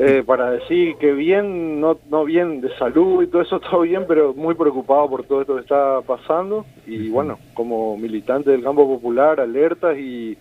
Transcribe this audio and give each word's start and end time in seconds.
Eh, 0.00 0.22
para 0.24 0.52
decir 0.52 0.94
que 0.98 1.12
bien, 1.12 1.80
no, 1.80 1.98
no 2.08 2.24
bien 2.24 2.60
de 2.60 2.72
salud 2.76 3.20
y 3.22 3.26
todo 3.26 3.42
eso, 3.42 3.58
todo 3.70 3.80
bien, 3.80 4.04
pero 4.06 4.32
muy 4.32 4.54
preocupado 4.54 5.10
por 5.10 5.24
todo 5.24 5.40
esto 5.40 5.56
que 5.56 5.62
está 5.62 6.00
pasando. 6.02 6.64
Y 6.86 7.08
bueno, 7.08 7.38
como 7.54 7.96
militante 7.96 8.50
del 8.50 8.62
campo 8.62 8.86
popular, 8.86 9.40
alertas 9.40 9.98
y, 9.98 10.38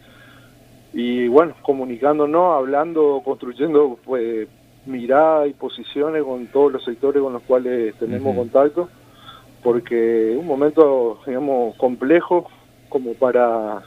y 0.93 1.27
bueno, 1.27 1.55
comunicándonos, 1.63 2.55
hablando, 2.55 3.21
construyendo 3.25 3.97
pues, 4.05 4.47
miradas 4.85 5.49
y 5.49 5.53
posiciones 5.53 6.23
con 6.23 6.47
todos 6.47 6.73
los 6.73 6.83
sectores 6.85 7.21
con 7.21 7.33
los 7.33 7.41
cuales 7.41 7.95
tenemos 7.95 8.35
contacto, 8.35 8.89
porque 9.63 10.33
es 10.33 10.37
un 10.37 10.45
momento, 10.45 11.19
digamos, 11.25 11.75
complejo 11.77 12.47
como 12.89 13.15
para 13.15 13.81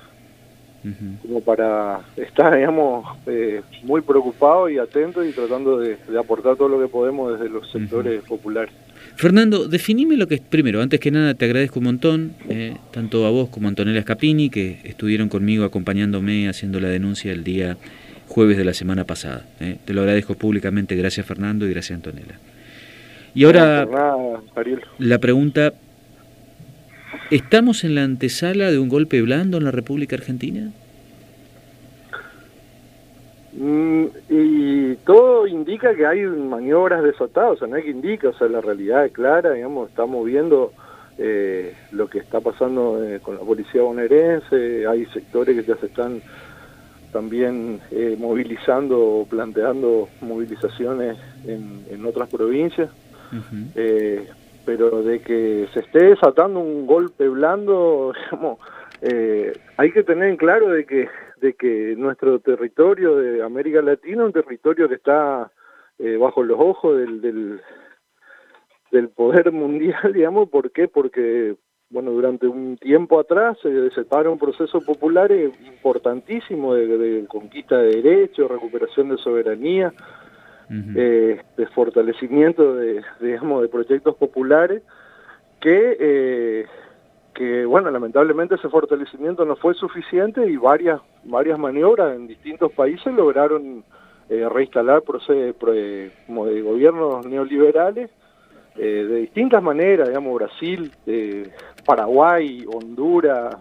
como 1.23 1.41
para 1.43 2.01
estar, 2.17 2.57
digamos, 2.57 3.07
eh, 3.27 3.61
muy 3.83 4.01
preocupado 4.01 4.69
y 4.69 4.79
atento 4.79 5.25
y 5.25 5.33
tratando 5.33 5.79
de, 5.79 5.99
aportar 6.19 6.57
todo 6.57 6.69
lo 6.69 6.81
que 6.81 6.89
podemos 6.89 7.33
desde 7.33 7.51
los 7.51 7.71
sectores 7.71 8.23
populares. 8.23 8.73
Fernando, 9.17 9.69
definime 9.69 10.17
lo 10.17 10.27
que 10.27 10.37
es, 10.37 10.41
primero, 10.41 10.81
antes 10.81 11.01
que 11.01 11.11
nada 11.11 11.35
te 11.35 11.45
agradezco 11.45 11.81
un 11.81 11.85
montón, 11.85 12.33
eh, 12.49 12.77
tanto 12.91 13.27
a 13.27 13.31
vos 13.31 13.49
como 13.51 13.67
a 13.67 13.71
Antonella 13.71 14.03
Scapini, 14.03 14.49
que 14.49 14.81
estuvieron 14.85 15.29
conmigo 15.29 15.65
acompañándome 15.65 16.49
haciendo 16.49 16.81
la 16.81 16.89
denuncia 16.89 17.33
el 17.33 17.45
día 17.45 17.77
jueves 18.29 18.57
de 18.57 18.65
la 18.65 18.75
semana 18.75 19.05
pasada. 19.05 19.45
Eh. 19.61 19.77
Te 19.85 19.93
lo 19.93 20.03
agradezco 20.03 20.35
públicamente, 20.35 20.95
gracias 20.97 21.27
Fernando 21.27 21.67
y 21.67 21.71
gracias 21.71 21.97
Antonella. 21.97 22.39
Y 23.35 23.45
ahora, 23.45 23.87
la 24.99 25.19
pregunta 25.19 25.73
¿Estamos 27.31 27.85
en 27.85 27.95
la 27.95 28.03
antesala 28.03 28.73
de 28.73 28.81
un 28.81 28.89
golpe 28.89 29.23
blando 29.23 29.59
en 29.59 29.65
la 29.65 29.71
República 29.71 30.17
Argentina? 30.17 30.73
Mm, 33.53 34.05
y 34.29 34.95
todo 35.07 35.47
indica 35.47 35.95
que 35.95 36.07
hay 36.07 36.23
maniobras 36.23 37.05
desatadas, 37.05 37.53
o 37.53 37.57
sea, 37.59 37.69
no 37.69 37.77
hay 37.77 37.85
que 37.85 37.91
indica, 37.91 38.31
o 38.31 38.33
sea, 38.33 38.49
la 38.49 38.61
realidad 38.61 39.07
es 39.07 39.13
clara, 39.13 39.53
digamos, 39.53 39.91
estamos 39.91 40.27
viendo 40.27 40.73
eh, 41.19 41.73
lo 41.93 42.09
que 42.09 42.19
está 42.19 42.41
pasando 42.41 43.05
eh, 43.05 43.21
con 43.21 43.37
la 43.37 43.43
policía 43.43 43.83
bonaerense, 43.83 44.89
hay 44.89 45.07
sectores 45.07 45.57
que 45.57 45.63
ya 45.63 45.77
se 45.77 45.87
están 45.87 46.21
también 47.13 47.81
eh, 47.93 48.17
movilizando 48.19 48.99
o 48.99 49.27
planteando 49.27 50.09
movilizaciones 50.21 51.17
en, 51.47 52.05
otras 52.07 52.29
provincias 52.29 52.91
pero 54.65 55.03
de 55.03 55.21
que 55.21 55.69
se 55.73 55.81
esté 55.81 56.05
desatando 56.05 56.61
un 56.61 56.87
golpe 56.87 57.29
blando, 57.29 58.13
digamos, 58.31 58.59
eh, 59.03 59.53
hay 59.77 59.93
que 59.93 60.03
tener 60.03 60.29
en 60.29 60.37
claro 60.37 60.69
de 60.69 60.85
que, 60.85 61.09
de 61.41 61.55
que 61.55 61.95
nuestro 61.97 62.39
territorio 62.41 63.17
de 63.17 63.43
América 63.43 63.81
Latina 63.83 64.23
es 64.23 64.27
un 64.27 64.33
territorio 64.33 64.89
que 64.89 64.97
está 64.97 65.51
eh, 65.99 66.17
bajo 66.17 66.43
los 66.43 66.59
ojos 66.59 66.97
del, 66.99 67.61
del, 68.91 69.09
poder 69.11 69.53
mundial, 69.53 70.13
digamos, 70.13 70.49
¿por 70.49 70.71
qué? 70.71 70.89
Porque 70.89 71.57
bueno, 71.91 72.13
durante 72.13 72.47
un 72.47 72.77
tiempo 72.77 73.19
atrás 73.19 73.59
se 73.61 73.69
desataron 73.69 74.39
procesos 74.39 74.85
populares 74.85 75.51
importantísimos 75.67 76.77
de, 76.77 76.87
de, 76.87 77.27
conquista 77.27 77.79
de 77.79 78.01
derechos, 78.01 78.49
recuperación 78.49 79.09
de 79.09 79.19
soberanía, 79.19 79.93
eh, 80.73 81.43
de 81.57 81.67
fortalecimiento 81.67 82.77
de, 82.77 83.03
digamos, 83.21 83.63
de 83.63 83.69
proyectos 83.69 84.15
populares 84.15 84.83
que, 85.61 85.97
eh, 85.99 86.67
que, 87.35 87.65
bueno, 87.65 87.91
lamentablemente 87.91 88.55
ese 88.55 88.69
fortalecimiento 88.69 89.45
no 89.45 89.57
fue 89.57 89.75
suficiente 89.75 90.47
y 90.47 90.57
varias, 90.57 91.01
varias 91.25 91.59
maniobras 91.59 92.15
en 92.15 92.29
distintos 92.29 92.71
países 92.73 93.13
lograron 93.13 93.83
eh, 94.29 94.49
reinstalar 94.49 95.03
procesos 95.03 95.57
como 96.29 96.47
de 96.47 96.63
gobiernos 96.63 97.27
neoliberales 97.27 98.11
de 98.77 99.17
distintas 99.17 99.63
maneras, 99.63 100.09
digamos, 100.09 100.37
Brasil, 100.37 100.91
Paraguay, 101.85 102.65
Honduras, 102.73 103.57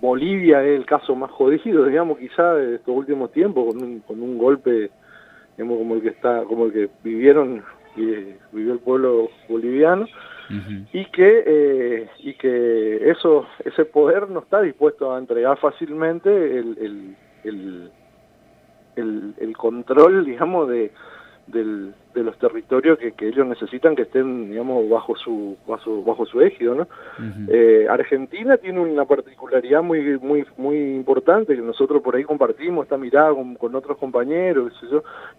Bolivia 0.00 0.62
es 0.62 0.78
el 0.78 0.86
caso 0.86 1.14
más 1.14 1.30
jodido, 1.32 1.84
digamos, 1.84 2.16
quizá 2.18 2.54
de 2.54 2.76
estos 2.76 2.96
últimos 2.96 3.32
tiempos, 3.32 3.66
con 3.66 3.82
un, 3.82 3.98
con 4.00 4.22
un 4.22 4.38
golpe 4.38 4.90
como 5.58 5.94
el 5.94 6.02
que 6.02 6.08
está, 6.08 6.44
como 6.44 6.66
el 6.66 6.72
que 6.72 6.88
vivieron 7.02 7.64
y 7.96 8.34
vivió 8.52 8.72
el 8.74 8.78
pueblo 8.78 9.28
boliviano 9.48 10.06
y 10.94 11.04
que 11.06 11.44
eh, 11.46 12.08
y 12.20 12.32
que 12.34 13.10
eso 13.10 13.46
ese 13.64 13.84
poder 13.84 14.30
no 14.30 14.40
está 14.40 14.62
dispuesto 14.62 15.12
a 15.12 15.18
entregar 15.18 15.58
fácilmente 15.58 16.30
el, 16.30 17.14
el, 17.44 17.90
el, 18.96 19.34
el 19.36 19.56
control 19.56 20.24
digamos 20.24 20.70
de 20.70 20.90
del, 21.50 21.94
de 22.14 22.22
los 22.22 22.38
territorios 22.38 22.98
que, 22.98 23.12
que, 23.12 23.28
ellos 23.28 23.46
necesitan 23.46 23.96
que 23.96 24.02
estén, 24.02 24.50
digamos, 24.50 24.88
bajo 24.88 25.16
su 25.16 25.56
bajo, 25.66 26.02
bajo 26.02 26.26
su 26.26 26.40
égido, 26.40 26.74
¿no? 26.74 26.86
eh, 27.48 27.86
Argentina 27.88 28.56
tiene 28.56 28.80
una 28.80 29.04
particularidad 29.04 29.82
muy 29.82 30.18
muy 30.18 30.44
muy 30.56 30.76
importante 30.94 31.54
que 31.54 31.62
nosotros 31.62 32.02
por 32.02 32.16
ahí 32.16 32.24
compartimos 32.24 32.84
esta 32.84 32.96
mirada 32.96 33.34
con, 33.34 33.54
con 33.54 33.74
otros 33.74 33.98
compañeros, 33.98 34.72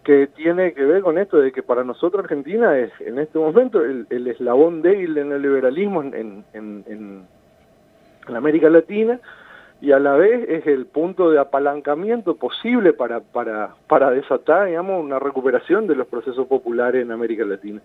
que 0.04 0.26
tiene 0.28 0.72
que 0.72 0.84
ver 0.84 1.02
con 1.02 1.18
esto 1.18 1.38
de 1.38 1.52
que 1.52 1.62
para 1.62 1.84
nosotros 1.84 2.24
Argentina 2.24 2.76
es 2.78 2.92
en 3.00 3.18
este 3.18 3.38
momento 3.38 3.84
el, 3.84 4.06
el 4.10 4.26
eslabón 4.26 4.82
débil 4.82 5.16
en 5.18 5.32
el 5.32 5.42
liberalismo 5.42 6.02
en, 6.02 6.14
en, 6.14 6.44
en, 6.54 7.24
en 8.28 8.36
América 8.36 8.68
Latina 8.68 9.20
y 9.80 9.92
a 9.92 9.98
la 9.98 10.14
vez 10.14 10.46
es 10.48 10.66
el 10.66 10.86
punto 10.86 11.30
de 11.30 11.38
apalancamiento 11.38 12.36
posible 12.36 12.92
para, 12.92 13.20
para, 13.20 13.74
para 13.88 14.10
desatar, 14.10 14.66
digamos, 14.66 15.02
una 15.02 15.18
recuperación 15.18 15.86
de 15.86 15.94
los 15.94 16.06
procesos 16.06 16.46
populares 16.46 17.02
en 17.02 17.12
América 17.12 17.44
Latina. 17.44 17.80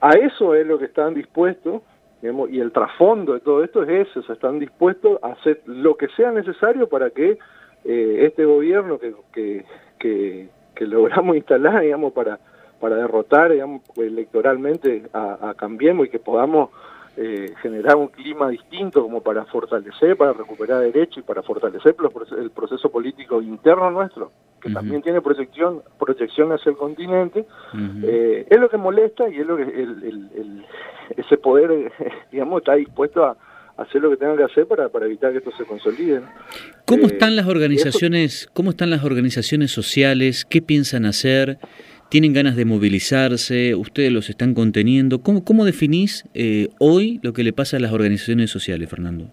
A 0.00 0.10
eso 0.10 0.54
es 0.54 0.66
lo 0.66 0.78
que 0.78 0.84
están 0.84 1.14
dispuestos, 1.14 1.80
digamos, 2.20 2.50
y 2.50 2.60
el 2.60 2.70
trasfondo 2.70 3.32
de 3.32 3.40
todo 3.40 3.64
esto 3.64 3.82
es 3.82 4.08
eso, 4.08 4.30
están 4.30 4.58
dispuestos 4.58 5.18
a 5.22 5.28
hacer 5.28 5.62
lo 5.64 5.96
que 5.96 6.08
sea 6.08 6.32
necesario 6.32 6.86
para 6.86 7.08
que 7.08 7.38
eh, 7.84 8.26
este 8.26 8.44
gobierno 8.44 8.98
que, 8.98 9.14
que, 9.98 10.48
que, 10.74 10.86
logramos 10.86 11.34
instalar, 11.36 11.80
digamos, 11.80 12.12
para, 12.12 12.38
para 12.78 12.96
derrotar, 12.96 13.52
digamos, 13.52 13.80
electoralmente 13.96 15.04
a 15.14 15.54
Cambiemos 15.56 16.06
y 16.06 16.10
que 16.10 16.18
podamos 16.18 16.70
eh, 17.18 17.54
generar 17.62 17.96
un 17.96 18.08
clima 18.08 18.50
distinto 18.50 19.02
como 19.02 19.22
para 19.22 19.46
fortalecer, 19.46 20.16
para 20.16 20.34
recuperar 20.34 20.82
derechos 20.82 21.18
y 21.18 21.22
para 21.22 21.42
fortalecer 21.42 21.96
el 22.38 22.50
proceso 22.50 22.90
político 22.90 23.40
interno 23.40 23.90
nuestro, 23.90 24.32
que 24.60 24.70
también 24.70 25.00
tiene 25.00 25.22
proyección, 25.22 25.82
proyección 25.98 26.52
hacia 26.52 26.70
el 26.70 26.76
continente, 26.76 27.46
eh, 28.02 28.46
es 28.50 28.60
lo 28.60 28.68
que 28.68 28.76
molesta 28.76 29.28
y 29.30 29.40
es 29.40 29.46
lo 29.46 29.56
que 29.56 29.62
el, 29.62 30.66
ese 31.16 31.38
poder, 31.38 31.90
digamos, 32.30 32.58
está 32.58 32.74
dispuesto 32.74 33.24
a, 33.24 33.36
hacer 33.78 34.00
lo 34.00 34.10
que 34.10 34.16
tenga 34.16 34.36
que 34.36 34.44
hacer 34.44 34.66
para, 34.66 34.88
para 34.88 35.04
evitar 35.06 35.32
que 35.32 35.38
esto 35.38 35.50
se 35.56 35.64
consolide. 35.64 36.22
¿Cómo 36.86 37.04
eh, 37.04 37.12
están 37.12 37.36
las 37.36 37.46
organizaciones, 37.46 38.48
cómo 38.54 38.70
están 38.70 38.88
las 38.88 39.04
organizaciones 39.04 39.70
sociales? 39.70 40.46
¿Qué 40.46 40.62
piensan 40.62 41.04
hacer? 41.04 41.58
Tienen 42.08 42.32
ganas 42.32 42.56
de 42.56 42.64
movilizarse, 42.64 43.74
ustedes 43.74 44.12
los 44.12 44.30
están 44.30 44.54
conteniendo. 44.54 45.20
¿Cómo, 45.20 45.44
cómo 45.44 45.64
definís 45.64 46.24
eh, 46.34 46.68
hoy 46.78 47.20
lo 47.22 47.32
que 47.32 47.42
le 47.42 47.52
pasa 47.52 47.76
a 47.76 47.80
las 47.80 47.92
organizaciones 47.92 48.50
sociales, 48.50 48.88
Fernando? 48.88 49.26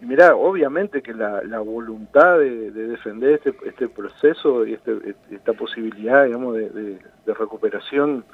Mirá, 0.00 0.36
obviamente 0.36 1.02
que 1.02 1.12
la, 1.12 1.42
la 1.42 1.58
voluntad 1.58 2.38
de, 2.38 2.70
defender 2.70 3.34
este, 3.34 3.52
este 3.66 3.88
proceso 3.88 4.64
y 4.64 4.74
este, 4.74 5.16
esta 5.30 5.52
posibilidad, 5.54 6.24
digamos, 6.24 6.56
de, 6.56 6.98
recuperación 7.26 8.24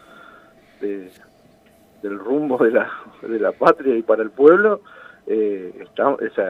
del 0.81 2.19
rumbo 2.19 2.63
de 2.63 2.71
la, 2.71 2.91
de 3.23 3.41
la 3.41 3.53
patria 3.53 3.97
y 3.97 4.03
para 4.03 4.23
el 4.23 4.31
pueblo, 4.31 4.83
eh, 5.27 5.73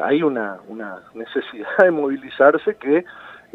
hay 0.02 0.22
una, 0.22 0.58
una 0.68 0.98
necesidad 1.14 1.78
de 1.78 1.90
movilizarse 1.92 2.74
que 2.74 3.04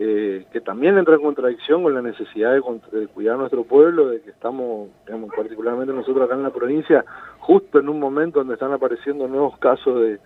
eh, 0.01 0.45
que 0.53 0.61
también 0.61 0.97
entra 0.97 1.15
en 1.15 1.21
contradicción 1.21 1.83
con 1.83 1.93
la 1.93 2.01
necesidad 2.01 2.53
de, 2.53 3.07
cuidar 3.07 3.37
nuestro 3.37 3.65
pueblo, 3.65 4.07
de 4.07 4.21
que 4.21 4.29
estamos, 4.29 4.87
digamos, 5.05 5.29
particularmente 5.35 5.91
nosotros 5.93 6.23
acá 6.23 6.35
en 6.35 6.43
la 6.43 6.51
provincia, 6.51 7.03
justo 7.39 7.79
en 7.79 7.89
un 7.89 7.99
momento 7.99 8.39
donde 8.39 8.53
están 8.53 8.71
apareciendo 8.71 9.27
nuevos 9.27 9.57
casos 9.59 10.01
de, 10.01 10.19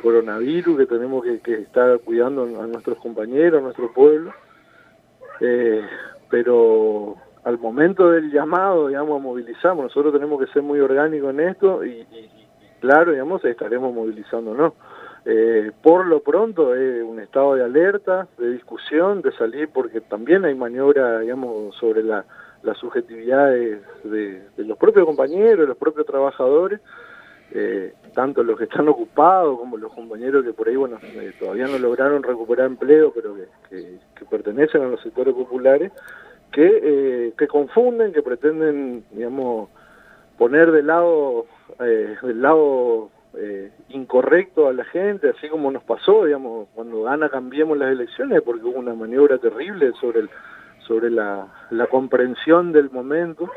coronavirus, 0.00 0.78
que 0.78 0.86
tenemos 0.86 1.22
que, 1.44 1.54
estar 1.56 1.98
cuidando 2.00 2.44
a 2.44 2.66
nuestros 2.66 2.96
compañeros, 2.96 3.60
a 3.60 3.64
nuestro 3.64 3.92
pueblo. 3.92 4.32
Eh, 5.40 5.82
pero 6.30 7.16
al 7.44 7.58
momento 7.58 8.10
del 8.10 8.32
llamado, 8.32 8.88
digamos, 8.88 9.20
a 9.20 9.22
movilizar, 9.22 9.76
nosotros 9.76 10.10
tenemos 10.14 10.40
que 10.40 10.50
ser 10.54 10.62
muy 10.62 10.80
orgánicos 10.80 11.34
en 11.34 11.40
esto 11.40 11.84
y, 11.84 11.90
y 11.90 12.48
claro, 12.80 13.12
digamos, 13.12 13.44
estaremos 13.44 13.92
movilizándonos. 13.92 14.72
Eh, 15.28 15.72
por 15.82 16.06
lo 16.06 16.20
pronto 16.20 16.76
es 16.76 17.02
un 17.02 17.18
estado 17.18 17.56
de 17.56 17.64
alerta, 17.64 18.28
de 18.38 18.52
discusión, 18.52 19.22
de 19.22 19.32
salir, 19.32 19.68
porque 19.74 20.00
también 20.00 20.44
hay 20.44 20.54
maniobra, 20.54 21.18
digamos, 21.18 21.74
sobre 21.74 22.04
la, 22.04 22.24
las 22.62 22.78
subjetividades 22.78 23.80
de, 24.04 24.42
los 24.58 24.78
propios 24.78 25.04
compañeros, 25.04 25.58
de 25.58 25.66
los 25.66 25.76
propios 25.76 26.06
trabajadores, 26.06 26.80
eh, 27.50 27.92
tanto 28.14 28.44
los 28.44 28.56
que 28.56 28.64
están 28.64 28.88
ocupados 28.88 29.58
como 29.58 29.76
los 29.76 29.92
compañeros 29.92 30.44
que 30.44 30.52
por 30.52 30.68
ahí, 30.68 30.76
bueno, 30.76 30.96
eh, 31.02 31.32
todavía 31.40 31.66
no 31.66 31.78
lograron 31.80 32.22
recuperar 32.22 32.66
empleo, 32.66 33.12
pero 33.12 33.34
que, 33.68 33.98
pertenecen 34.30 34.82
a 34.82 34.88
los 34.88 35.02
sectores 35.02 35.34
populares, 35.34 35.90
que, 36.52 37.32
que 37.36 37.48
confunden, 37.48 38.12
que 38.12 38.22
pretenden, 38.22 39.04
digamos, 39.10 39.70
poner 40.38 40.70
de 40.70 40.84
lado, 40.84 41.46
del 41.78 42.42
lado 42.42 43.10
eh, 43.36 43.70
incorrecto 43.90 44.68
a 44.68 44.72
la 44.72 44.84
gente, 44.84 45.30
así 45.30 45.48
como 45.48 45.70
nos 45.70 45.82
pasó, 45.84 46.24
digamos, 46.24 46.68
cuando 46.74 47.02
gana 47.02 47.28
cambiemos 47.28 47.76
las 47.76 47.92
elecciones, 47.92 48.42
porque 48.42 48.64
hubo 48.64 48.78
una 48.78 48.94
maniobra 48.94 49.38
terrible 49.38 49.92
sobre 50.00 50.28
sobre 50.86 51.10
la, 51.10 51.46
la 51.70 51.86
comprensión 51.86 52.72
del 52.72 52.90
momento, 52.90 53.50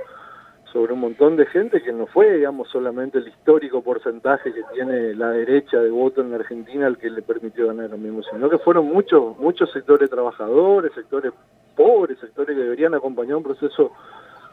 sobre 0.71 0.93
un 0.93 0.99
montón 0.99 1.35
de 1.35 1.45
gente 1.47 1.81
que 1.81 1.91
no 1.91 2.05
fue, 2.07 2.33
digamos, 2.33 2.69
solamente 2.69 3.19
el 3.19 3.27
histórico 3.27 3.81
porcentaje 3.81 4.53
que 4.53 4.61
tiene 4.73 5.15
la 5.15 5.31
derecha 5.31 5.79
de 5.79 5.89
voto 5.89 6.21
en 6.21 6.33
Argentina 6.33 6.87
el 6.87 6.97
que 6.97 7.09
le 7.09 7.21
permitió 7.21 7.67
ganar 7.67 7.89
mismo, 7.97 8.21
sino 8.23 8.49
que 8.49 8.59
fueron 8.59 8.85
muchos, 8.85 9.37
muchos 9.39 9.71
sectores 9.71 10.09
trabajadores, 10.09 10.91
sectores 10.93 11.33
pobres, 11.75 12.19
sectores 12.19 12.55
que 12.55 12.63
deberían 12.63 12.93
acompañar 12.93 13.37
un 13.37 13.43
proceso 13.43 13.91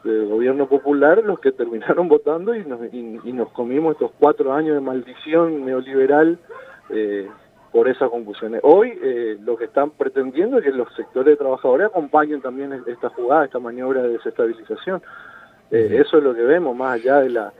de 0.03 0.25
gobierno 0.25 0.67
popular, 0.67 1.23
los 1.23 1.39
que 1.39 1.51
terminaron 1.51 2.07
votando 2.09 2.55
y 2.55 2.65
nos, 2.65 2.79
y, 2.93 3.31
nos 3.33 3.49
comimos 3.49 3.93
estos 3.93 4.11
cuatro 4.19 4.53
años 4.53 4.75
de 4.75 4.81
maldición 4.81 5.65
neoliberal 5.65 6.39
eh, 6.89 7.27
por 7.71 7.87
esas 7.87 8.09
confusiones. 8.09 8.61
Hoy 8.63 8.97
eh, 9.03 9.37
lo 9.43 9.57
que 9.57 9.65
están 9.65 9.91
pretendiendo 9.91 10.57
es 10.57 10.63
que 10.63 10.71
los 10.71 10.87
sectores 10.95 11.33
de 11.33 11.35
trabajadores 11.37 11.87
acompañen 11.87 12.41
también 12.41 12.73
esta 12.87 13.09
jugada, 13.09 13.45
esta 13.45 13.59
maniobra 13.59 14.01
de 14.01 14.09
desestabilización. 14.09 15.01
Eh, 15.71 16.01
eso 16.05 16.17
es 16.17 16.23
lo 16.23 16.33
que 16.33 16.41
vemos, 16.41 16.75
más 16.75 16.99
allá 16.99 17.19
de 17.19 17.29
la... 17.29 17.53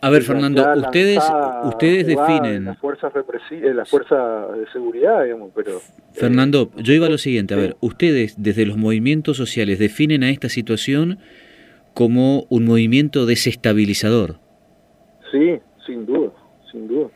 A 0.00 0.10
ver, 0.10 0.22
Fernando, 0.22 0.64
ustedes, 0.76 1.22
ustedes 1.64 2.06
definen... 2.06 2.64
Las 2.64 2.78
fuerzas, 2.78 3.12
eh, 3.50 3.72
la 3.72 3.84
fuerza 3.84 4.48
de 4.48 4.66
seguridad, 4.72 5.22
digamos, 5.22 5.52
pero... 5.54 5.80
Fernando, 6.12 6.70
yo 6.76 6.92
iba 6.92 7.06
a 7.06 7.10
lo 7.10 7.18
siguiente, 7.18 7.54
a 7.54 7.56
ver, 7.56 7.76
ustedes 7.80 8.34
desde 8.36 8.66
los 8.66 8.76
movimientos 8.76 9.36
sociales 9.36 9.78
definen 9.78 10.24
a 10.24 10.30
esta 10.30 10.48
situación 10.48 11.18
como 11.94 12.44
un 12.48 12.64
movimiento 12.64 13.26
desestabilizador. 13.26 14.36
Sí, 15.30 15.58
sin 15.86 16.06
duda, 16.06 16.30
sin 16.70 16.88
duda. 16.88 17.08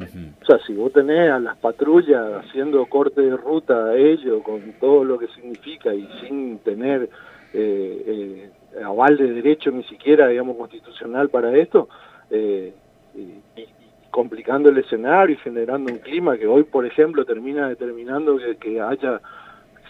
O 0.00 0.46
sea, 0.46 0.58
si 0.64 0.74
vos 0.74 0.92
tenés 0.92 1.28
a 1.28 1.40
las 1.40 1.56
patrullas 1.56 2.44
haciendo 2.44 2.86
corte 2.86 3.20
de 3.20 3.36
ruta 3.36 3.86
a 3.86 3.96
ellos, 3.96 4.42
con 4.44 4.60
todo 4.80 5.02
lo 5.02 5.18
que 5.18 5.26
significa 5.28 5.92
y 5.92 6.08
sin 6.20 6.58
tener 6.58 7.10
eh, 7.52 8.04
eh, 8.06 8.82
aval 8.84 9.16
de 9.16 9.32
derecho 9.32 9.72
ni 9.72 9.82
siquiera, 9.84 10.28
digamos, 10.28 10.56
constitucional 10.56 11.30
para 11.30 11.56
esto, 11.56 11.88
eh, 12.30 12.72
y, 13.16 13.64
complicando 14.10 14.70
el 14.70 14.78
escenario 14.78 15.34
y 15.34 15.38
generando 15.38 15.92
un 15.92 15.98
clima 15.98 16.36
que 16.36 16.46
hoy, 16.46 16.62
por 16.64 16.86
ejemplo, 16.86 17.24
termina 17.24 17.68
determinando 17.68 18.36
que, 18.38 18.56
que 18.56 18.80
haya 18.80 19.20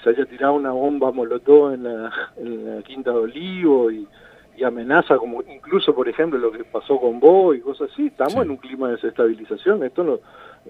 se 0.03 0.11
haya 0.11 0.27
tirado 0.27 0.55
una 0.55 0.73
bomba 0.73 1.11
molotov 1.13 1.73
en 1.73 1.85
la, 1.85 2.13
en 2.37 2.77
la 2.77 2.83
Quinta 2.83 3.11
de 3.11 3.19
Olivo 3.19 3.91
y, 3.91 4.07
y 4.59 4.65
amenaza 4.65 5.17
como 5.17 5.43
incluso 5.43 5.95
por 5.95 6.09
ejemplo 6.09 6.39
lo 6.39 6.51
que 6.51 6.65
pasó 6.65 6.99
con 6.99 7.21
vos 7.21 7.57
y 7.57 7.61
cosas 7.61 7.91
así. 7.93 8.07
Estamos 8.07 8.45
en 8.45 8.51
un 8.51 8.57
clima 8.57 8.89
de 8.89 8.95
desestabilización. 8.95 9.85
Esto 9.85 10.03
no 10.03 10.15
eh, 10.15 10.21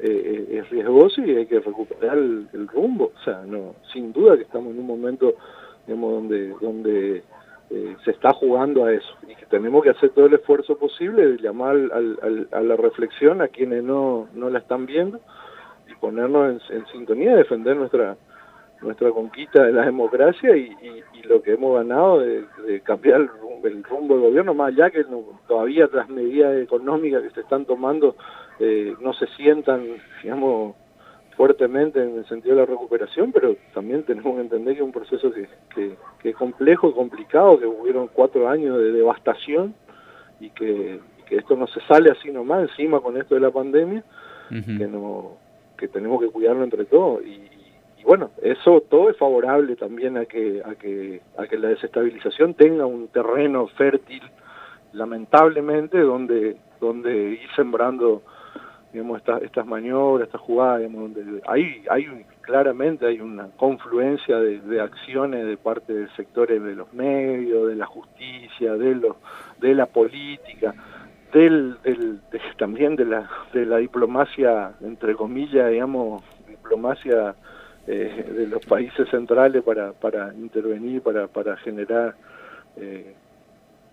eh, 0.03 0.59
es 0.59 0.71
riesgoso 0.71 1.23
y 1.23 1.35
hay 1.35 1.47
que 1.47 1.61
recuperar 1.61 2.19
el, 2.19 2.69
rumbo. 2.69 3.13
O 3.19 3.25
sea 3.25 3.43
no 3.47 3.77
sin 3.93 4.13
duda 4.13 4.37
que 4.37 4.43
estamos 4.43 4.73
en 4.73 4.81
un 4.81 4.87
momento 4.87 5.35
digamos 5.87 6.13
donde 6.13 6.49
donde 6.61 7.23
eh, 7.71 7.97
se 8.05 8.11
está 8.11 8.33
jugando 8.35 8.85
a 8.85 8.93
eso 8.93 9.15
y 9.27 9.35
que 9.35 9.47
tenemos 9.47 9.83
que 9.83 9.91
hacer 9.91 10.11
todo 10.11 10.27
el 10.27 10.35
esfuerzo 10.35 10.77
posible 10.79 11.27
de 11.27 11.39
llamar 11.39 11.77
al, 11.77 12.49
a 12.51 12.61
la 12.61 12.77
reflexión 12.77 13.41
a 13.41 13.49
quienes 13.49 13.83
no 13.83 14.29
no 14.35 14.51
la 14.51 14.59
están 14.59 14.85
viendo 14.85 15.21
y 15.91 15.95
ponernos 15.95 16.63
en, 16.71 16.77
en 16.77 16.87
sintonía 16.89 17.37
defender 17.37 17.77
nuestra 17.77 18.17
nuestra 18.81 19.11
conquista 19.11 19.65
de 19.65 19.73
la 19.73 19.85
democracia 19.85 20.57
y, 20.57 21.03
lo 21.25 21.43
que 21.43 21.53
hemos 21.53 21.75
ganado 21.77 22.21
de, 22.21 22.47
cambiar 22.85 23.21
el 23.21 23.29
rumbo, 23.29 24.15
del 24.15 24.23
gobierno, 24.23 24.55
más 24.55 24.69
allá 24.69 24.89
que 24.89 25.05
todavía 25.47 25.87
las 25.93 26.09
medidas 26.09 26.57
económicas 26.57 27.23
que 27.23 27.31
se 27.31 27.41
están 27.41 27.67
tomando 27.67 28.17
eh, 28.59 28.95
no 29.01 29.13
se 29.13 29.27
sientan, 29.37 29.85
digamos, 30.23 30.75
fuertemente 31.37 32.03
en 32.03 32.17
el 32.17 32.27
sentido 32.27 32.55
de 32.55 32.63
la 32.63 32.67
recuperación, 32.67 33.31
pero 33.31 33.57
también 33.75 34.05
tenemos 34.05 34.37
que 34.37 34.41
entender 34.41 34.75
que 34.75 34.81
es 34.81 34.87
un 34.87 34.93
proceso 34.93 35.31
que, 35.31 35.49
que, 36.23 36.31
es 36.31 36.35
complejo, 36.35 36.95
complicado, 36.95 37.59
que 37.59 37.67
hubieron 37.67 38.09
cuatro 38.09 38.49
años 38.49 38.79
de 38.79 38.91
devastación 38.93 39.75
y 40.41 40.49
que, 40.51 41.01
esto 41.31 41.57
no 41.57 41.67
se 41.67 41.81
sale 41.83 42.11
así 42.11 42.31
nomás 42.31 42.71
encima 42.71 43.01
con 43.01 43.19
esto 43.19 43.35
de 43.35 43.43
la 43.43 43.51
pandemia, 43.51 44.03
que 44.49 44.87
no 44.87 45.37
que 45.79 45.89
tenemos 45.89 46.21
que 46.21 46.29
cuidarlo 46.29 46.65
entre 46.65 46.85
todos. 46.85 47.23
Y, 47.25 47.31
y 47.31 47.58
bueno, 48.09 48.31
eso 48.41 48.83
todo 48.89 49.11
es 49.11 49.19
favorable 49.19 49.77
también 49.77 50.17
a 50.17 50.25
que, 50.25 50.63
a 50.65 50.77
que, 50.77 51.21
a 51.37 51.47
que 51.47 51.59
la 51.59 51.69
desestabilización 51.69 52.55
tenga 52.55 52.87
un 52.87 53.09
terreno 53.09 53.67
fértil, 53.77 54.23
lamentablemente, 54.95 56.01
donde, 56.01 56.57
donde 56.81 57.33
ir 57.33 57.51
sembrando 57.55 58.23
digamos, 58.95 59.19
estas, 59.19 59.43
estas 59.43 59.67
maniobras, 59.67 60.27
estas 60.27 60.41
jugadas, 60.41 60.79
digamos, 60.79 61.13
donde 61.13 61.43
hay, 61.47 61.83
claramente 62.41 63.05
hay 63.05 63.21
una 63.21 63.51
confluencia 63.59 64.39
de, 64.39 64.81
acciones 64.81 65.45
de 65.45 65.59
parte 65.59 65.93
de 65.93 66.09
sectores 66.17 66.63
de 66.63 66.77
los 66.77 66.91
medios, 66.95 67.69
de 67.69 67.77
la 67.77 67.85
justicia, 67.85 68.73
de 68.73 68.95
los, 68.95 69.17
de 69.61 69.75
la 69.75 69.85
política, 69.85 70.75
del, 71.35 71.77
del 71.83 72.23
también 72.57 72.97
de 72.97 73.05
la, 73.05 73.29
de 73.53 73.67
la 73.67 73.77
diplomacia, 73.77 74.73
entre 74.81 75.15
comillas, 75.15 75.71
digamos, 75.71 76.23
diplomacia 76.49 77.35
eh, 77.87 78.25
de 78.37 78.47
los 78.47 78.65
países 78.67 79.09
centrales 79.11 79.63
para, 79.63 79.93
para 79.93 80.35
intervenir, 80.35 81.01
para, 81.03 81.27
para 81.27 81.57
generar 81.59 82.15
eh, 82.77 83.15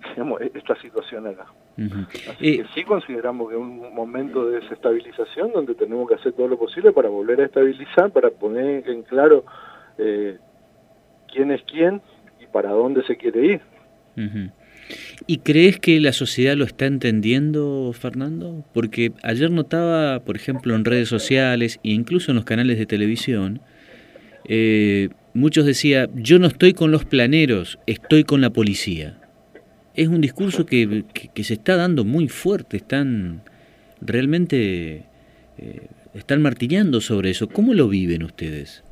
digamos, 0.10 0.42
e-, 0.42 0.52
esta 0.54 0.76
situación 0.82 1.28
acá. 1.28 1.46
Así 2.30 2.58
que 2.58 2.66
sí 2.74 2.84
consideramos 2.84 3.50
que 3.50 3.56
es 3.56 3.62
un 3.62 3.94
momento 3.94 4.50
de 4.50 4.62
desestabilización 4.62 5.52
donde 5.52 5.76
tenemos 5.76 6.08
que 6.08 6.16
hacer 6.16 6.34
todo 6.34 6.48
lo 6.48 6.58
posible 6.58 6.94
para 6.94 7.10
volver 7.10 7.42
a 7.42 7.46
estabilizar, 7.46 8.12
para 8.12 8.30
poner 8.30 8.88
en 8.90 9.04
claro 9.04 9.44
eh, 9.98 10.38
quién 11.32 11.52
es 11.52 11.62
quién 11.64 12.02
y 12.40 12.46
para 12.48 12.70
dónde 12.72 13.04
se 13.04 13.18
quiere 13.18 13.46
ir. 13.46 13.62
¿Y 15.28 15.40
crees 15.40 15.80
que 15.80 16.00
la 16.00 16.14
sociedad 16.14 16.56
lo 16.56 16.64
está 16.64 16.86
entendiendo, 16.86 17.92
Fernando? 17.94 18.64
Porque 18.74 19.12
ayer 19.24 19.52
notaba, 19.52 20.22
por 20.22 20.38
ejemplo, 20.38 20.76
en 20.76 20.86
redes 20.86 21.10
sociales 21.10 21.80
e 21.84 21.90
incluso 21.90 22.32
en 22.32 22.36
los 22.36 22.46
canales 22.46 22.78
de 22.78 22.86
televisión, 22.86 23.60
eh, 24.48 25.10
muchos 25.34 25.66
decían, 25.66 26.10
yo 26.16 26.40
no 26.40 26.48
estoy 26.48 26.74
con 26.74 26.92
los 26.92 27.06
planeros, 27.06 27.80
estoy 27.86 28.24
con 28.24 28.42
la 28.42 28.50
policía. 28.50 29.18
Es 29.94 30.08
un 30.08 30.22
discurso 30.22 30.66
que, 30.66 31.06
se 31.36 31.54
está 31.54 31.78
dando 31.78 32.04
muy 32.04 32.28
fuerte, 32.28 32.78
están 32.78 33.42
realmente 34.02 35.06
eh, 35.58 35.88
están 36.14 36.42
martillando 36.42 37.02
sobre 37.02 37.32
eso. 37.32 37.48
¿Cómo 37.48 37.74
lo 37.74 37.88
viven 37.88 38.24
ustedes? 38.24 38.84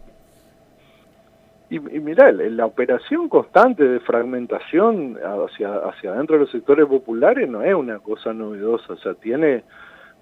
Y, 1.70 1.78
y 1.78 2.50
la 2.51 2.66
operación 2.66 3.30
constante 3.30 3.84
de 3.84 4.00
fragmentación 4.01 5.18
hacia, 5.18 5.75
hacia 5.78 6.12
adentro 6.12 6.36
de 6.36 6.42
los 6.42 6.51
sectores 6.51 6.86
populares 6.86 7.50
no 7.50 7.63
es 7.63 7.74
una 7.74 8.00
cosa 8.00 8.34
novedosa, 8.34 8.94
o 8.94 8.98
sea, 8.98 9.16
tiene 9.16 9.63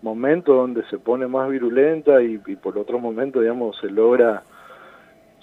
momentos 0.01 0.55
donde 0.55 0.83
se 0.85 0.97
pone 0.97 1.27
más 1.27 1.49
virulenta 1.49 2.21
y, 2.23 2.39
y 2.45 2.55
por 2.55 2.77
otros 2.77 3.01
momentos, 3.01 3.41
digamos, 3.41 3.77
se 3.81 3.89
logra 3.89 4.43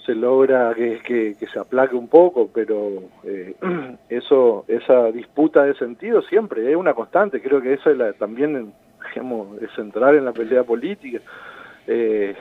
se 0.09 0.15
logra 0.15 0.73
que, 0.73 1.35
se 1.53 1.59
aplaque 1.59 1.95
un 1.95 2.07
poco, 2.07 2.49
pero 2.51 3.03
eh, 3.23 3.53
eso 4.09 4.65
esa 4.67 5.11
disputa 5.11 5.65
de 5.65 5.75
sentido 5.75 6.23
siempre 6.23 6.67
es 6.67 6.75
una 6.75 6.95
constante, 6.95 7.39
creo 7.39 7.61
que 7.61 7.73
eso 7.73 7.91
es 7.91 8.17
también 8.17 8.73
es 9.61 9.71
central 9.75 10.15
en 10.15 10.25
la 10.25 10.33
pelea 10.33 10.63
política. 10.63 11.19
Eh, 11.85 12.35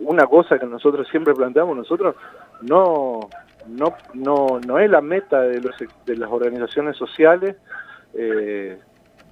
una 0.00 0.26
cosa 0.26 0.58
que 0.58 0.66
nosotros 0.66 1.06
siempre 1.08 1.34
planteamos, 1.34 1.76
nosotros 1.76 2.16
no, 2.62 3.30
no, 3.68 3.94
no, 4.14 4.58
no 4.66 4.78
es 4.80 4.90
la 4.90 5.00
meta 5.00 5.42
de, 5.42 5.60
los, 5.60 5.76
de 6.04 6.16
las 6.16 6.30
organizaciones 6.32 6.96
sociales 6.96 7.54
eh, 8.12 8.76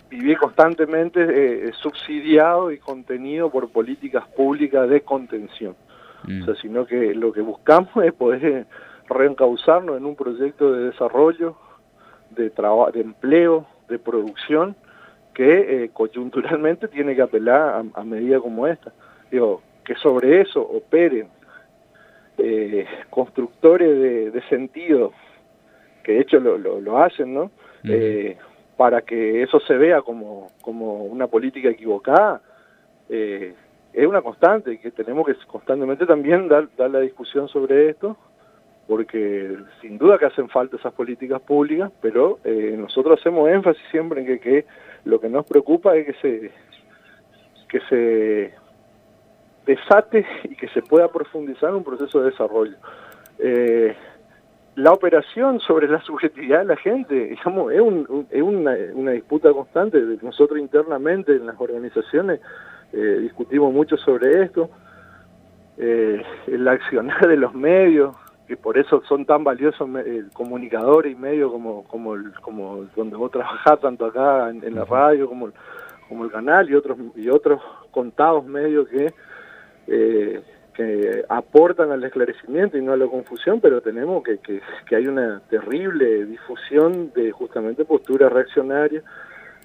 vivir 0.08 0.38
constantemente 0.38 1.72
subsidiado 1.72 2.70
y 2.70 2.78
contenido 2.78 3.50
por 3.50 3.70
políticas 3.70 4.24
públicas 4.36 4.88
de 4.88 5.00
contención. 5.00 5.74
Mm. 6.30 6.54
sino 6.60 6.86
que 6.86 7.14
lo 7.14 7.32
que 7.32 7.40
buscamos 7.40 7.90
es 8.04 8.12
poder 8.12 8.66
reencauzarnos 9.08 9.96
en 9.96 10.06
un 10.06 10.14
proyecto 10.14 10.72
de 10.72 10.86
desarrollo, 10.86 11.56
de, 12.30 12.50
de 12.50 13.00
empleo, 13.00 13.66
de 13.88 13.98
producción, 13.98 14.76
que 15.34 15.84
eh, 15.84 15.90
coyunturalmente 15.92 16.88
tiene 16.96 17.14
que 17.14 17.22
apelar 17.22 17.84
a, 17.94 18.04
medidas 18.04 18.40
como 18.40 18.66
esta. 18.66 18.92
Digo, 19.30 19.62
que 19.84 19.94
sobre 19.96 20.40
eso 20.40 20.60
operen 20.62 21.28
eh, 22.38 22.86
constructores 23.10 24.32
de, 24.32 24.42
sentido, 24.48 25.12
que 26.02 26.12
de 26.12 26.20
hecho 26.20 26.38
lo, 26.38 26.58
lo, 26.58 26.98
hacen, 26.98 27.34
¿no? 27.34 27.50
Eh, 27.84 28.36
para 28.76 29.02
que 29.02 29.42
eso 29.42 29.60
se 29.60 29.74
vea 29.74 30.02
como, 30.02 30.52
como 30.62 31.04
una 31.04 31.26
política 31.26 31.68
equivocada, 31.68 32.40
eh, 33.08 33.54
es 33.92 34.06
una 34.06 34.22
constante 34.22 34.78
que 34.78 34.90
tenemos 34.90 35.26
que 35.26 35.34
constantemente 35.46 36.06
también 36.06 36.48
dar, 36.48 36.68
la 36.76 37.00
discusión 37.00 37.48
sobre 37.48 37.90
esto 37.90 38.16
porque 38.86 39.56
sin 39.80 39.98
duda 39.98 40.18
que 40.18 40.26
hacen 40.26 40.48
falta 40.48 40.76
esas 40.76 40.92
políticas 40.92 41.40
públicas, 41.42 41.92
pero 42.00 42.40
eh, 42.42 42.74
nosotros 42.76 43.20
hacemos 43.20 43.48
énfasis 43.48 43.82
siempre 43.92 44.20
en 44.20 44.40
que, 44.40 44.66
lo 45.04 45.20
que 45.20 45.28
nos 45.28 45.46
preocupa 45.46 45.94
es 45.94 46.06
que 46.06 46.14
se, 46.14 46.50
que 47.68 47.80
se 47.88 48.54
desate 49.64 50.26
y 50.42 50.56
que 50.56 50.66
se 50.70 50.82
pueda 50.82 51.06
profundizar 51.06 51.72
un 51.72 51.84
proceso 51.84 52.20
de 52.20 52.30
desarrollo. 52.30 52.76
Eh, 53.38 53.94
la 54.74 54.92
operación 54.92 55.60
sobre 55.60 55.86
la 55.88 56.00
subjetividad 56.02 56.60
de 56.60 56.64
la 56.64 56.76
gente, 56.76 57.14
digamos, 57.14 57.72
es, 57.72 57.80
es 58.30 58.42
una, 58.42 58.74
una, 58.94 59.10
disputa 59.12 59.52
constante. 59.52 60.00
Nosotros 60.22 60.58
internamente 60.58 61.32
en 61.32 61.46
las 61.46 61.60
organizaciones 61.60 62.40
eh, 62.92 63.18
discutimos 63.20 63.72
mucho 63.72 63.96
sobre 63.96 64.42
esto. 64.42 64.70
Eh, 65.78 66.22
el 66.46 66.68
accionar 66.68 67.26
de 67.26 67.36
los 67.36 67.54
medios, 67.54 68.14
que 68.46 68.56
por 68.56 68.76
eso 68.76 69.02
son 69.08 69.24
tan 69.24 69.44
valiosos 69.44 69.88
comunicadores 70.32 71.12
y 71.12 71.14
medios 71.14 71.50
como, 71.50 71.84
como, 71.84 72.14
el, 72.14 72.32
como 72.40 72.84
donde 72.96 73.16
vos 73.16 73.30
trabajás, 73.30 73.80
tanto 73.80 74.06
acá 74.06 74.50
en, 74.50 74.74
la 74.74 74.84
radio 74.84 75.28
como, 75.28 75.50
como 76.08 76.24
el 76.24 76.30
canal 76.30 76.68
y 76.68 76.74
otros, 76.74 76.98
y 77.14 77.28
otros 77.28 77.62
contados 77.90 78.44
medios 78.44 78.88
que 78.88 79.14
eh, 79.86 80.42
que 80.74 81.24
aportan 81.28 81.90
al 81.90 82.04
esclarecimiento 82.04 82.78
y 82.78 82.82
no 82.82 82.92
a 82.92 82.96
la 82.96 83.06
confusión, 83.06 83.60
pero 83.60 83.80
tenemos 83.80 84.22
que, 84.22 84.38
que, 84.38 84.60
que 84.88 84.96
hay 84.96 85.08
una 85.08 85.40
terrible 85.50 86.24
difusión 86.26 87.12
de 87.12 87.32
justamente 87.32 87.84
posturas 87.84 88.32
reaccionarias 88.32 89.04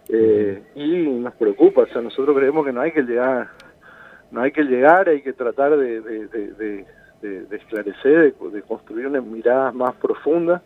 eh, 0.10 0.64
y 0.76 1.08
nos 1.08 1.34
preocupa, 1.36 1.82
o 1.82 1.88
sea, 1.88 2.02
nosotros 2.02 2.36
creemos 2.38 2.66
que 2.66 2.72
no 2.72 2.82
hay 2.82 2.92
que 2.92 3.02
llegar, 3.02 3.50
no 4.32 4.42
hay 4.42 4.52
que 4.52 4.64
llegar, 4.64 5.10
hay 5.10 5.22
que 5.22 5.34
tratar 5.34 5.76
de, 5.78 6.86
esclarecer, 7.52 8.36
de, 8.36 8.62
construir 8.62 9.08
una 9.08 9.22
mirada 9.22 9.72
más 9.72 9.96
profunda, 9.96 10.62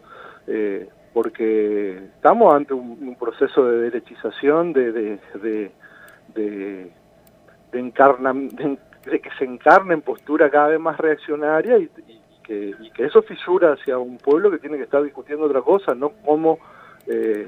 eh, 0.48 0.90
porque 1.14 1.98
estamos 2.16 2.54
ante 2.54 2.74
un, 2.74 3.16
proceso 3.20 3.66
de 3.66 3.82
derechización, 3.82 4.74
de, 4.74 4.92
de, 4.92 5.72
de, 6.34 6.92
encarna, 7.74 8.34
de 8.34 9.20
que 9.20 9.30
se 9.38 9.46
encarne 9.46 9.94
en 9.94 10.02
postura 10.02 10.50
cada 10.50 10.68
vez 10.68 10.80
más 10.80 10.98
reaccionaria 10.98 11.78
y, 11.78 11.90
que, 12.50 13.06
eso 13.06 13.22
fisura 13.22 13.74
hacia 13.74 13.98
un 13.98 14.18
pueblo 14.18 14.50
que 14.50 14.58
tiene 14.58 14.78
que 14.78 14.84
estar 14.84 15.04
discutiendo 15.04 15.46
otra 15.46 15.62
cosa, 15.62 15.94
no 15.94 16.10
cómo, 16.26 16.58
eh, 17.06 17.48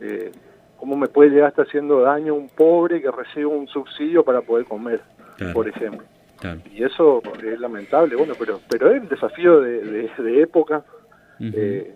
eh, 0.00 0.32
cómo 0.78 0.96
me 0.96 1.08
puede 1.08 1.30
llegar 1.30 1.46
a 1.46 1.48
estar 1.48 1.66
haciendo 1.66 2.00
daño 2.00 2.34
un 2.34 2.48
pobre 2.48 3.02
que 3.02 3.10
recibe 3.10 3.46
un 3.46 3.68
subsidio 3.68 4.24
para 4.24 4.40
poder 4.40 4.66
comer, 4.66 5.00
por 5.52 5.68
ejemplo. 5.68 6.06
Y 6.74 6.84
eso 6.84 7.20
es 7.44 7.60
lamentable, 7.60 8.14
bueno, 8.16 8.34
pero 8.38 8.60
pero 8.68 8.90
es 8.90 9.02
el 9.02 9.08
desafío 9.08 9.60
de, 9.60 10.08
época, 10.40 10.84
eh, 11.40 11.92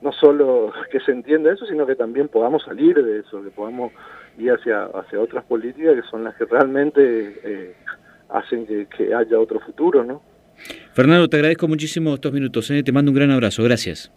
no 0.00 0.12
solo 0.12 0.72
que 0.90 1.00
se 1.00 1.12
entienda 1.12 1.52
eso, 1.52 1.66
sino 1.66 1.86
que 1.86 1.96
también 1.96 2.28
podamos 2.28 2.62
salir 2.62 3.02
de 3.02 3.18
eso, 3.18 3.42
que 3.42 3.50
podamos 3.50 3.92
ir 4.38 4.52
hacia, 4.52 4.84
hacia 4.84 5.20
otras 5.20 5.44
políticas 5.44 5.96
que 5.96 6.08
son 6.08 6.24
las 6.24 6.36
que 6.36 6.44
realmente 6.44 7.74
hacen 8.32 8.66
que, 8.66 9.14
haya 9.14 9.38
otro 9.38 9.60
futuro, 9.60 10.04
¿no? 10.04 10.22
Fernando, 10.92 11.28
te 11.28 11.36
agradezco 11.36 11.68
muchísimo 11.68 12.14
estos 12.14 12.32
minutos, 12.32 12.70
¿eh? 12.70 12.82
te 12.82 12.92
mando 12.92 13.10
un 13.10 13.16
gran 13.16 13.30
abrazo, 13.30 13.62
gracias. 13.62 14.12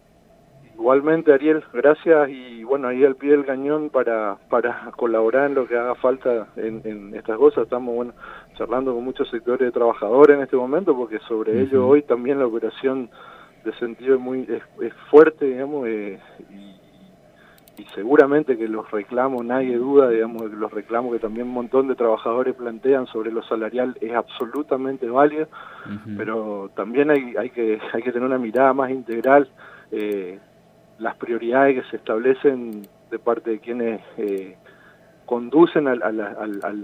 Igualmente, 0.83 1.31
Ariel, 1.31 1.63
gracias 1.71 2.29
y 2.29 2.65
bueno, 2.65 2.89
ahí 2.89 3.05
al 3.05 3.15
pie 3.15 3.31
del 3.31 3.45
cañón 3.45 3.89
para, 3.89 4.35
para 4.49 4.91
colaborar 4.97 5.49
en 5.49 5.55
lo 5.55 5.65
que 5.65 5.77
haga 5.77 5.95
falta 5.95 6.47
en, 6.57 7.15
estas 7.15 7.37
cosas. 7.37 7.63
Estamos 7.63 7.95
bueno 7.95 8.13
charlando 8.57 8.93
con 8.93 9.01
muchos 9.01 9.29
sectores 9.29 9.65
de 9.65 9.71
trabajadores 9.71 10.35
en 10.35 10.43
este 10.43 10.57
momento 10.57 10.93
porque 10.93 11.19
sobre 11.19 11.61
ello 11.61 11.87
hoy 11.87 12.01
también 12.01 12.37
la 12.37 12.47
operación 12.47 13.09
de 13.63 13.73
sentido 13.75 14.15
es 14.15 14.19
muy 14.19 14.41
es, 14.41 14.93
fuerte, 15.09 15.45
digamos, 15.45 15.87
eh, 15.87 16.19
y, 16.49 17.81
y 17.81 17.85
seguramente 17.95 18.57
que 18.57 18.67
los 18.67 18.91
reclamos, 18.91 19.45
nadie 19.45 19.77
duda, 19.77 20.09
digamos, 20.09 20.41
que 20.41 20.57
los 20.57 20.69
reclamos 20.69 21.13
que 21.13 21.19
también 21.19 21.47
un 21.47 21.53
montón 21.53 21.87
de 21.87 21.95
trabajadores 21.95 22.55
plantean 22.55 23.07
sobre 23.07 23.31
lo 23.31 23.41
salarial 23.43 23.97
es 24.01 24.13
absolutamente 24.13 25.09
válido, 25.09 25.47
pero 26.17 26.71
también 26.75 27.09
hay, 27.09 27.37
hay, 27.37 27.51
que, 27.51 27.79
hay 27.93 28.03
que 28.03 28.11
tener 28.11 28.27
una 28.27 28.37
mirada 28.37 28.73
más 28.73 28.91
integral. 28.91 29.47
Eh, 29.89 30.39
las 30.99 31.15
prioridades 31.15 31.83
que 31.83 31.89
se 31.89 31.97
establecen 31.97 32.83
de 33.09 33.19
parte 33.19 33.51
de 33.51 33.59
quienes 33.59 34.01
eh, 34.17 34.57
conducen 35.25 35.87
a, 35.87 35.95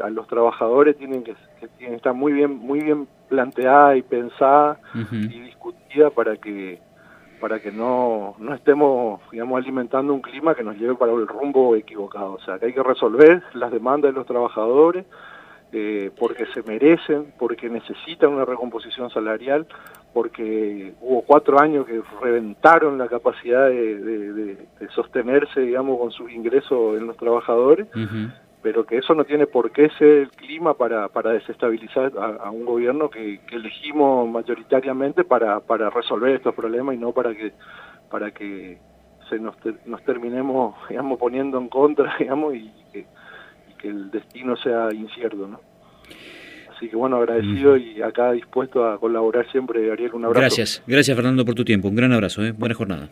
los 0.10 0.28
trabajadores 0.28 0.98
tienen 0.98 1.24
que, 1.24 1.36
que 1.78 1.94
estar 1.94 2.13
muy 2.13 2.34
bien, 2.34 2.58
muy 2.58 2.82
bien 2.82 3.08
planteadas 3.28 3.98
y 3.98 4.01
pensadas 4.01 4.80
y 5.12 5.39
discutidas 5.39 6.12
para 6.13 6.38
que 6.38 6.80
para 7.39 7.60
que 7.62 7.72
no, 7.72 8.36
no 8.38 8.54
estemos, 8.54 9.22
digamos, 9.32 9.62
alimentando 9.62 10.13
un 10.13 10.22
clima 10.22 10.56
que 10.56 10.63
nos 10.63 10.75
lleve 10.78 10.96
para 10.96 11.13
el 11.13 11.25
rumbo 11.25 11.75
equivocado. 11.75 12.34
O 12.34 12.39
sea, 12.42 12.60
que 12.60 12.66
hay 12.66 12.74
que 12.74 12.84
resolver 12.84 13.42
las 13.54 13.72
demandas 13.72 14.12
de 14.12 14.18
los 14.18 14.28
trabajadores 14.28 15.06
eh, 15.72 16.12
porque 16.18 16.46
se 16.48 16.64
merecen, 16.64 17.34
porque 17.38 17.70
necesitan 17.70 18.32
una 18.32 18.46
recomposición 18.46 19.10
salarial, 19.10 19.68
porque 20.14 20.94
hubo 21.02 21.22
cuatro 21.22 21.60
años 21.60 21.86
que 21.86 22.02
reventaron 22.22 22.98
la 22.98 23.08
capacidad 23.08 23.68
de, 23.68 24.58
sostenerse, 24.96 25.62
digamos, 25.62 26.00
con 26.00 26.12
sus 26.12 26.32
ingresos 26.32 26.98
en 26.98 27.08
los 27.08 27.18
trabajadores 27.18 27.88
pero 28.62 28.86
que 28.86 28.98
eso 28.98 29.14
no 29.14 29.24
tiene 29.24 29.48
por 29.48 29.72
qué 29.72 29.90
ser 29.98 30.08
el 30.08 30.32
clima 30.32 30.74
para, 30.74 31.08
para 31.08 31.32
desestabilizar 31.32 32.12
a, 32.18 32.50
un 32.52 32.66
gobierno 32.66 33.10
que, 33.10 33.40
elegimos 33.52 34.30
mayoritariamente 34.30 35.24
para, 35.24 35.60
para 35.62 35.90
resolver 35.90 36.36
estos 36.36 36.54
problemas 36.56 36.96
y 36.96 36.98
no 36.98 37.12
para 37.14 37.34
que 37.34 37.54
para 38.10 38.32
que 38.32 38.80
se 39.30 39.40
nos, 39.40 39.56
nos 39.86 40.04
terminemos 40.04 40.76
digamos 40.90 41.20
poniendo 41.20 41.58
en 41.58 41.70
contra 41.70 42.16
digamos 42.20 42.56
y 42.56 42.72
que, 42.92 43.06
el 43.88 44.12
destino 44.12 44.56
sea 44.58 44.90
incierto 44.94 45.48
no 45.48 45.62
así 46.76 46.90
que 46.90 46.96
bueno 46.96 47.18
agradecido 47.18 47.78
y 47.78 48.02
acá 48.02 48.32
dispuesto 48.32 48.88
a 48.88 49.00
colaborar 49.00 49.50
siempre 49.52 49.92
Ariel 49.92 50.14
un 50.14 50.26
abrazo. 50.26 50.42
Gracias 50.42 50.84
gracias 50.88 51.16
Fernando 51.16 51.46
por 51.46 51.56
tu 51.56 51.66
tiempo. 51.66 51.88
Un 51.88 51.96
gran 51.96 52.12
abrazo 52.12 52.44
¿eh? 52.44 52.52
buena 52.52 52.76
jornada 52.76 53.10